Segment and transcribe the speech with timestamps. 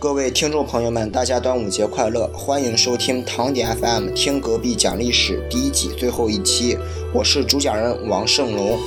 [0.00, 2.26] 各位听众朋友们，大家端午节快乐！
[2.28, 6.78] 欢迎收听唐点 FM，听隔壁讲历史第一季最后一期，
[7.12, 8.78] 我是主讲人王胜龙。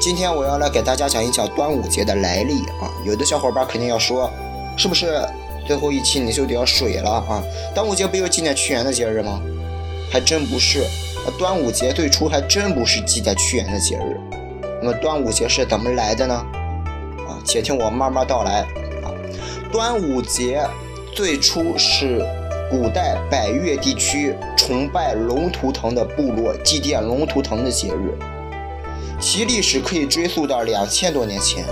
[0.00, 2.88] 今天我要来给大家讲一讲端午节的来历啊！
[3.04, 4.30] 有的小伙伴肯定要说，
[4.74, 5.20] 是不是
[5.66, 7.44] 最后一期你就得要水了啊？
[7.74, 9.42] 端午节不就纪念屈原的节日吗？
[10.10, 10.82] 还真不是，
[11.38, 14.18] 端午节最初还真不是纪念屈原的节日。
[14.80, 16.34] 那么端午节是怎么来的呢？
[17.28, 18.66] 啊，且听我慢慢道来。
[19.70, 20.62] 端午节
[21.14, 22.24] 最初是
[22.70, 28.16] 古代百越地区崇拜龙图腾的部落祭奠龙图腾的节日，
[29.20, 31.64] 其历史可以追溯到两千多年前。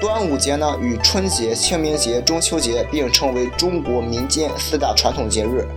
[0.00, 5.68] 端午节呢，与春节、清明节、中秋节并称为中国民间四大传统节日。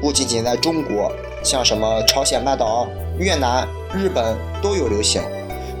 [0.00, 1.10] 不仅仅在中国，
[1.42, 2.86] 像什么朝鲜半岛、
[3.18, 5.20] 越南、日本都有流行。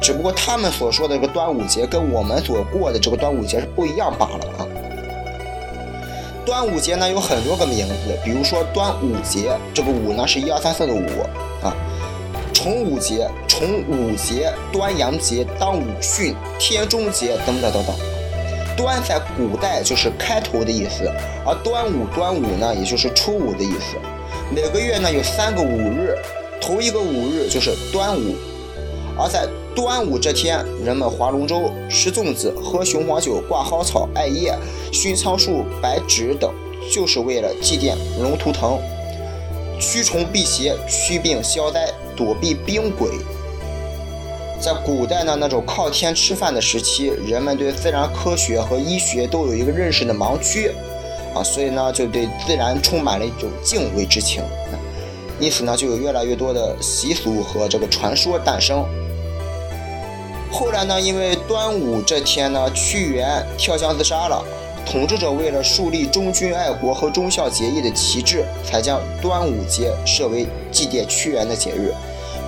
[0.04, 4.68] 只不过他们所说的这个端午节跟我们所过的这个端午节是不一样罢了啊。
[6.44, 11.02] 端午节呢有很多个名字，比如说端午节，这个午呢是一二三四的午
[11.62, 11.74] 啊。
[12.52, 17.96] 重五节、重五节、端阳节、当午汛、天中节等等等等。
[18.76, 21.10] 端在古代就是开头的意思，
[21.46, 23.96] 而端午端午呢也就是初五的意思。
[24.54, 26.14] 每个月呢有三个五日，
[26.60, 28.34] 头一个五日就是端午。
[29.16, 34.56] 而在端午这天，人们划龙舟、吃粽子、喝雄黄酒、挂蒿草、艾叶、
[34.92, 36.52] 熏苍术、白芷等，
[36.92, 38.78] 就是为了祭奠龙图腾，
[39.80, 43.10] 驱虫辟邪、驱病消灾、躲避兵鬼。
[44.60, 50.70] 在古代呢，那种靠天吃饭的时期，人们对自然科学和医学都有一个认识的盲区。
[51.34, 54.40] 啊，所以呢，就对自然充满了一种敬畏之情，
[55.44, 58.82] 因此呢，就有越来越多的习俗和这个传说诞生。
[60.50, 64.42] 后来呢，因为端午这天呢，屈原跳江自杀了，
[64.86, 71.92] 统治者为了树立忠君爱国和忠孝节义的旗帜，才将端午节设为祭奠屈原的节日。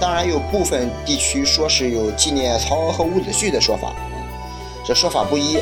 [0.00, 3.94] 当然，有部分地区说是有纪念曹娥和伍子胥的说法，
[4.86, 5.58] 这说法不一。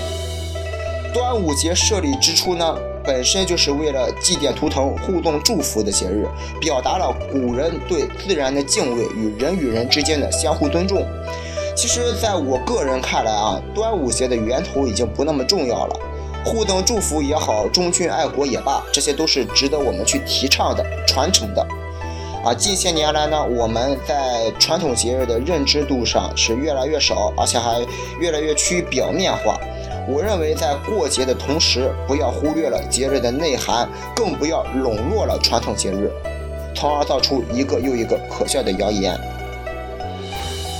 [1.12, 6.26] 端午节设立之初呢，本身就是为了祭奠图腾、互动祝福的节日，
[6.60, 11.06] 表达了古人对自然的敬畏与人与人之间的相互尊重。
[11.76, 16.00] 其实，在我个人看来啊，端午节的源头已经不那么重要了。
[16.44, 21.66] 互动祝福也好，忠君爱国也罢，这些都是值得我们去提倡的、传承的。
[22.44, 27.84] 啊，近些年来呢，我们在传统节日的认知度上是越来越少，而且还
[28.20, 29.58] 越来越趋于表面化。
[30.06, 36.12] 我认为，在过节的同时，不要忽略了节日的内涵，更不要笼络了传统节日，
[36.74, 39.18] 从而造出一个又一个可笑的谣言。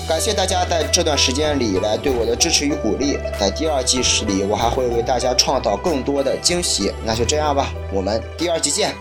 [0.07, 6.93] 感谢大家在这段时间里来对我的支持与鼓励，在第二季里，我还会为大家创造更多的惊喜。
[7.07, 8.93] 那就这样吧，我们第二季见，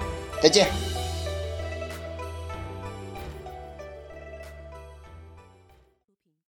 [0.42, 0.68] 再见。